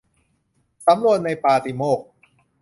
[0.85, 2.07] สำรวมในปาฏิโมกข์